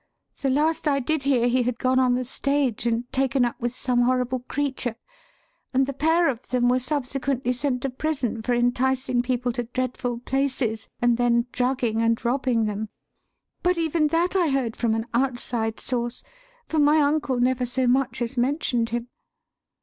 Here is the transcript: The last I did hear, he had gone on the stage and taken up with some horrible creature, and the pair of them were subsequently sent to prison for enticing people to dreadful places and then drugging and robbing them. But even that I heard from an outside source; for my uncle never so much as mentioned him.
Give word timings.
The 0.41 0.49
last 0.49 0.87
I 0.87 0.99
did 0.99 1.21
hear, 1.21 1.47
he 1.47 1.61
had 1.61 1.77
gone 1.77 1.99
on 1.99 2.15
the 2.15 2.25
stage 2.25 2.87
and 2.87 3.03
taken 3.11 3.45
up 3.45 3.61
with 3.61 3.71
some 3.71 4.01
horrible 4.01 4.39
creature, 4.39 4.95
and 5.75 5.85
the 5.85 5.93
pair 5.93 6.27
of 6.27 6.47
them 6.47 6.69
were 6.69 6.79
subsequently 6.79 7.53
sent 7.53 7.83
to 7.83 7.91
prison 7.91 8.41
for 8.41 8.55
enticing 8.55 9.21
people 9.21 9.51
to 9.51 9.65
dreadful 9.65 10.17
places 10.17 10.89
and 11.03 11.17
then 11.17 11.45
drugging 11.51 12.01
and 12.01 12.25
robbing 12.25 12.65
them. 12.65 12.89
But 13.61 13.77
even 13.77 14.07
that 14.07 14.35
I 14.35 14.47
heard 14.47 14.75
from 14.75 14.95
an 14.95 15.05
outside 15.13 15.79
source; 15.79 16.23
for 16.67 16.79
my 16.79 16.97
uncle 16.99 17.39
never 17.39 17.67
so 17.67 17.85
much 17.85 18.23
as 18.23 18.39
mentioned 18.39 18.89
him. 18.89 19.07